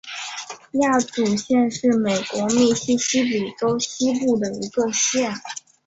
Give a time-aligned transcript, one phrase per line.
[0.71, 5.31] 亚祖县是美国密西西比州西部的一个县。